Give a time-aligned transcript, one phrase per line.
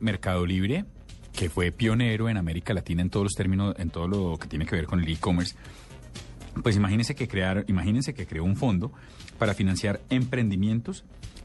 [0.00, 0.84] Mercado Libre,
[1.32, 4.66] que fue pionero en América Latina en todos los términos, en todo lo que tiene
[4.66, 5.54] que ver con el e-commerce.
[6.62, 8.92] Pues imagínense que crear, imagínense que creó un fondo
[9.38, 11.04] para financiar emprendimientos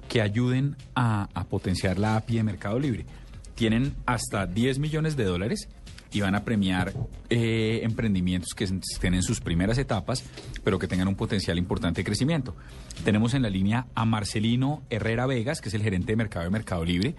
[0.09, 3.05] que ayuden a, a potenciar la API de Mercado Libre.
[3.53, 5.69] Tienen hasta 10 millones de dólares
[6.15, 6.93] y van a premiar
[7.29, 10.23] eh, emprendimientos que estén en sus primeras etapas,
[10.63, 12.55] pero que tengan un potencial importante de crecimiento.
[13.03, 16.51] Tenemos en la línea a Marcelino Herrera Vegas, que es el gerente de mercado de
[16.51, 17.15] Mercado Libre,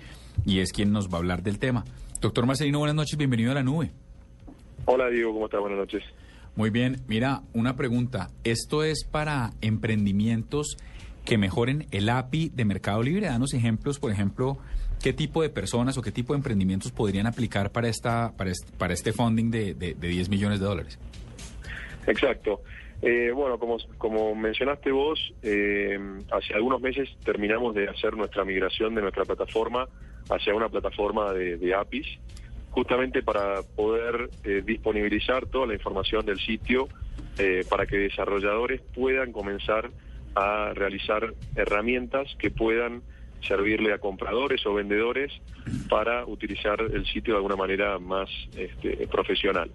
[0.47, 1.85] y es quien nos va a hablar del tema.
[2.23, 3.91] Doctor Marcelino, buenas noches, bienvenido a la nube.
[4.87, 5.61] Hola Diego, ¿cómo estás?
[5.61, 6.03] Buenas noches.
[6.55, 8.31] Muy bien, mira, una pregunta.
[8.45, 10.79] ¿Esto es para emprendimientos
[11.27, 13.27] que mejoren el API de Mercado Libre?
[13.27, 14.57] Danos ejemplos, por ejemplo,
[15.03, 18.73] ¿qué tipo de personas o qué tipo de emprendimientos podrían aplicar para, esta, para, este,
[18.79, 20.99] para este funding de, de, de 10 millones de dólares?
[22.07, 22.63] Exacto.
[23.03, 25.99] Eh, bueno, como, como mencionaste vos, eh,
[26.31, 29.87] hace algunos meses terminamos de hacer nuestra migración de nuestra plataforma
[30.31, 32.07] hacia una plataforma de, de APIs,
[32.71, 36.89] justamente para poder eh, disponibilizar toda la información del sitio
[37.39, 39.91] eh, para que desarrolladores puedan comenzar
[40.37, 43.03] a realizar herramientas que puedan
[43.41, 45.33] servirle a compradores o vendedores
[45.89, 49.71] para utilizar el sitio de alguna manera más este, profesional.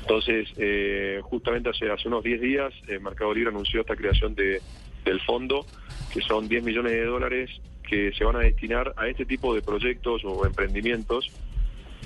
[0.00, 4.60] Entonces, eh, justamente hace, unos 10 días, eh, Mercado Libre anunció esta creación de,
[5.04, 5.66] del fondo,
[6.12, 7.50] que son 10 millones de dólares
[7.88, 11.30] que se van a destinar a este tipo de proyectos o emprendimientos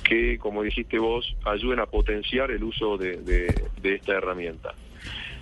[0.02, 4.74] que, como dijiste vos, ayuden a potenciar el uso de esta herramienta.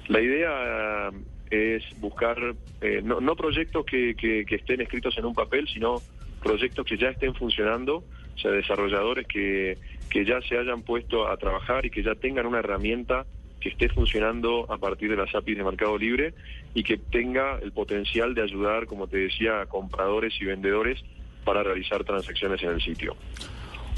[0.09, 1.11] La idea
[1.51, 2.37] es buscar
[2.81, 6.03] eh, no, no, proyectos que, que, que, estén escritos en un papel, sino
[6.43, 7.97] proyectos que ya estén funcionando,
[8.35, 9.79] o sea, desarrolladores que,
[10.11, 13.27] que ya se hayan puesto a trabajar y que ya tengan una herramienta
[13.61, 16.35] que esté funcionando a partir de las APIs de Mercado Libre
[16.75, 21.03] y que tenga el potencial de ayudar, como te decía, a compradores y vendedores
[21.45, 23.17] para realizar transacciones en el sitio.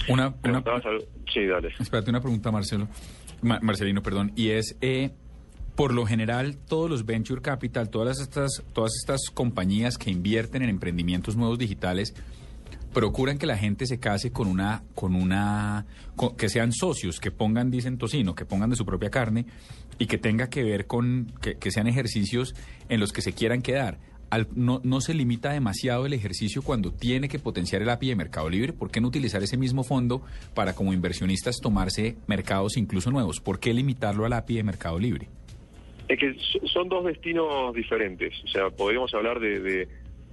[0.09, 0.63] Una, una
[1.33, 1.75] sí, dale.
[1.79, 2.89] Espérate una pregunta, Marcelo.
[3.43, 4.33] Ma Marcelino, perdón.
[4.37, 5.11] Y es, eh,
[5.79, 10.71] por lo general, todos los venture capital, todas estas, todas estas compañías que invierten en
[10.71, 12.15] emprendimientos nuevos digitales,
[12.93, 15.87] procuran que la gente se case con una, con una,
[16.37, 19.47] que sean socios, que pongan, dicen tocino, que pongan de su propia carne
[20.01, 22.57] y que tenga que ver con, que, que sean ejercicios
[22.89, 24.01] en los que se quieran quedar.
[24.31, 28.17] Al, no, no, se limita demasiado el ejercicio cuando tiene que potenciar el API de
[28.17, 28.73] Mercado Libre?
[28.73, 30.23] ¿Por qué no utilizar ese mismo fondo
[30.55, 33.39] para como inversionistas tomarse mercados incluso nuevos?
[33.39, 35.29] ¿Por qué limitarlo al API de Mercado Libre?
[36.09, 36.35] Es que
[36.69, 38.33] son dos destinos diferentes.
[38.45, 39.89] O sea, podríamos hablar de, de,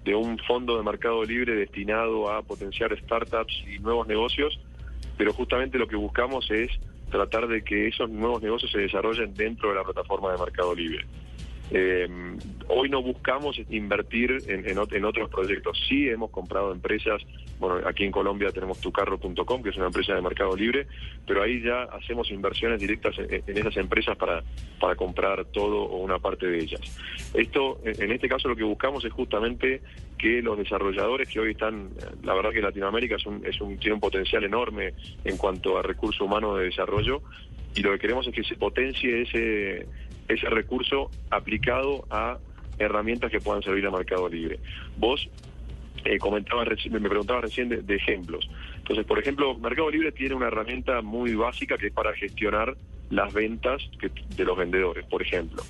[0.06, 4.60] de un fondo de Mercado Libre destinado a potenciar startups y nuevos negocios,
[5.18, 6.72] pero justamente lo que buscamos es
[7.10, 11.06] tratar de que esos nuevos negocios se desarrollen dentro de la plataforma de Mercado Libre.
[11.72, 12.08] Eh,
[12.68, 15.78] hoy no buscamos invertir en, en, en, otros proyectos.
[15.88, 17.22] Sí hemos comprado empresas,
[17.60, 20.88] bueno, aquí en Colombia tenemos tucarro.com, que es una empresa de mercado libre,
[21.26, 24.44] pero ahí ya hacemos inversiones directas en, esas empresas para,
[24.96, 26.82] comprar todo o una parte de ellas.
[27.34, 29.82] Esto, en este caso lo que buscamos es justamente
[30.18, 31.90] que los desarrolladores que hoy están,
[32.24, 34.94] la verdad que Latinoamérica es un, es tiene un potencial enorme
[35.24, 37.24] en cuanto a recurso humano de desarrollo,
[37.76, 39.88] y lo que queremos es que se potencie ese
[40.28, 42.38] ese recurso aplicado a
[42.78, 44.60] herramientas que puedan servir a Mercado Libre.
[44.98, 45.30] Vos
[46.04, 48.50] eh, comentabas, me preguntabas recién de, ejemplos.
[48.78, 52.76] Entonces, por ejemplo, Mercado Libre tiene una herramienta muy básica que es para gestionar
[53.10, 53.82] las ventas
[54.36, 55.64] de los vendedores, por ejemplo.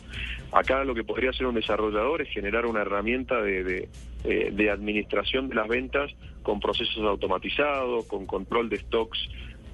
[0.51, 3.89] Acá lo que podría hacer un desarrollador es generar una herramienta de,
[4.23, 6.11] eh, administración de las ventas
[6.43, 9.19] con procesos automatizados, con control de stocks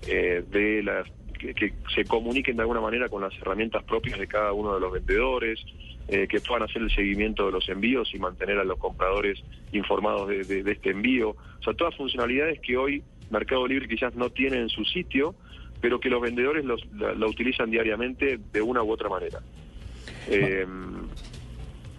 [0.07, 1.07] eh, de las
[1.41, 4.91] que, se comuniquen de alguna manera con las herramientas propias de cada uno de los
[4.91, 5.59] vendedores,
[6.07, 9.41] eh, que puedan hacer el seguimiento de los envíos y mantener a los compradores
[9.71, 11.29] informados de, este envío.
[11.31, 15.35] O sea, todas funcionalidades que hoy Mercado Libre quizás no tiene en su sitio,
[15.79, 19.39] pero que los vendedores los, la, utilizan diariamente de una u otra manera.
[20.27, 20.65] Eh,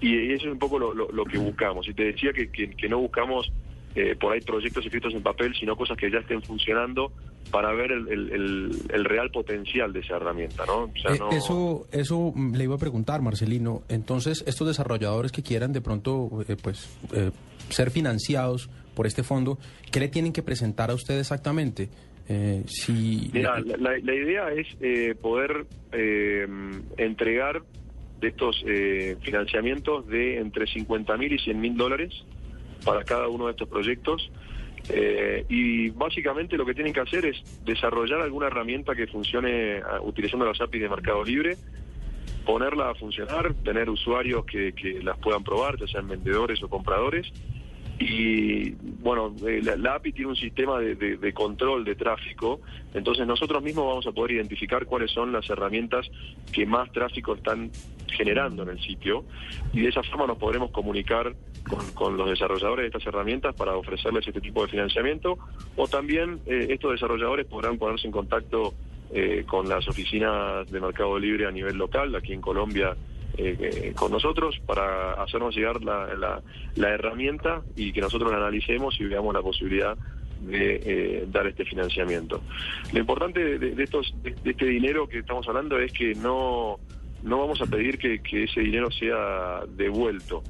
[0.00, 1.88] y, eso es un poco lo, que buscamos.
[1.88, 3.52] Y te decía que, que, que no buscamos
[3.94, 7.12] eh, por ahí proyectos escritos en papel, sino cosas que ya estén funcionando
[7.50, 10.84] para ver el, el, el real potencial de esa herramienta, ¿no?
[10.84, 11.30] O sea, eh, no...
[11.30, 13.82] Eso, eso le iba a preguntar, Marcelino.
[13.88, 17.30] Entonces, estos desarrolladores que quieran de pronto, eh, pues, eh,
[17.68, 19.58] ser financiados por este fondo,
[19.90, 21.88] ¿qué le tienen que presentar a usted exactamente?
[22.28, 26.46] Eh, si Mira, la, la- la idea es eh, poder eh,
[26.96, 27.62] entregar
[28.20, 28.62] de estos
[29.22, 32.12] financiamientos de entre 50 mil y 100 mil dólares
[32.84, 34.30] para cada uno de estos proyectos.
[34.88, 40.00] Eh, y básicamente lo que tienen que hacer es desarrollar alguna herramienta que funcione ah,
[40.02, 41.56] utilizando las APIs de Mercado Libre,
[42.44, 47.26] ponerla a funcionar, tener usuarios que, que las puedan probar, ya sean vendedores o compradores.
[47.98, 48.70] Y
[49.00, 52.60] bueno, eh, la, API tiene un sistema de- de control de tráfico,
[52.94, 56.10] entonces nosotros mismos vamos a poder identificar cuáles son las herramientas
[56.52, 57.70] que más tráfico están
[58.08, 59.24] generando en el sitio
[59.72, 61.34] y de esa forma nos podremos comunicar
[61.94, 65.38] con, los desarrolladores de estas herramientas para ofrecerles este tipo de financiamiento
[65.76, 68.74] o también eh, estos desarrolladores podrán ponerse en contacto
[69.14, 72.96] eh, con las oficinas de Mercado Libre a nivel local, aquí en Colombia,
[73.36, 76.42] eh, con nosotros, para hacernos llegar la,
[76.76, 79.96] la- herramienta y que nosotros la analicemos y veamos la posibilidad
[80.40, 82.40] de dar este financiamiento.
[82.92, 86.78] Lo importante de, de- de este dinero que estamos hablando es que no,
[87.22, 90.42] no vamos a pedir que ese dinero sea devuelto,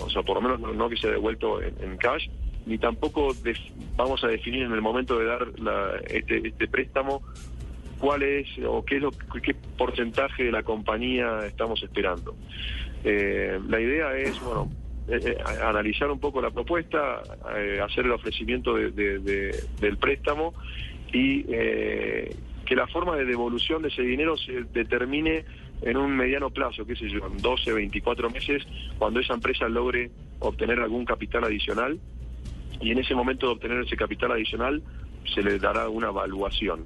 [0.00, 2.28] o sea, por lo menos no, no que sea devuelto en, cash,
[2.66, 7.22] ni tampoco def- vamos a definir en el momento de dar la- este, este préstamo
[7.98, 12.34] cuál es o qué es lo qué porcentaje de la compañía estamos esperando.
[13.04, 14.68] Eh, la idea es, bueno,
[15.08, 17.22] eh, eh, analizar un poco la propuesta,
[17.56, 20.52] eh, hacer el ofrecimiento de- de- de- del préstamo
[21.12, 25.44] y que la forma de devolución de ese dinero se determine
[25.82, 28.62] en un mediano plazo, qué sé yo, en 12, 24 meses,
[28.98, 31.98] cuando esa empresa logre obtener algún capital adicional
[32.80, 34.82] y en ese momento de obtener ese capital adicional
[35.34, 36.84] se le dará una evaluación.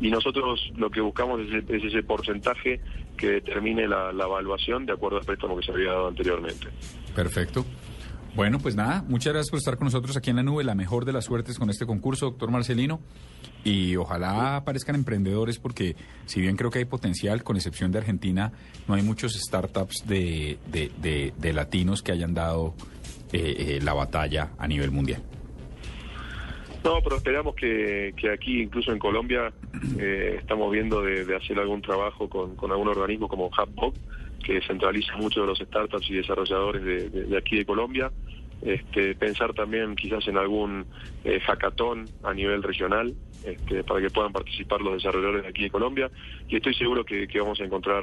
[0.00, 2.80] Y nosotros lo que buscamos es, es ese porcentaje
[3.16, 6.68] que determine la, la evaluación de acuerdo al préstamo que se había dado anteriormente.
[7.14, 7.64] Perfecto.
[8.38, 10.62] Bueno, pues nada, muchas gracias por estar con nosotros aquí en la nube.
[10.62, 13.00] La mejor de las suertes con este concurso, doctor Marcelino.
[13.64, 15.96] Y ojalá aparezcan emprendedores porque
[16.26, 18.52] si bien creo que hay potencial, con excepción de Argentina,
[18.86, 22.74] no hay muchos startups de, de, de- de latinos que hayan dado
[23.32, 25.20] eh, eh, la batalla a nivel mundial.
[26.84, 29.52] No, pero esperamos que, que aquí, incluso en Colombia,
[29.98, 33.98] eh, estamos viendo de, hacer algún trabajo con, algún organismo como Hubbox,
[34.44, 38.10] que centraliza mucho de los startups y desarrolladores de, de- aquí de Colombia.
[38.60, 40.84] Este, pensar también quizás en algún
[41.24, 43.14] eh, hackathon a nivel regional
[43.44, 46.10] este, para que puedan participar los desarrolladores de aquí de Colombia
[46.48, 48.02] y estoy seguro que, vamos a encontrar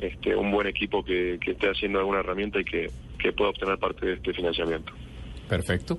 [0.00, 2.90] este, un buen equipo que, esté haciendo alguna herramienta y que
[3.36, 4.92] pueda obtener parte de este financiamiento.
[5.48, 5.98] Perfecto.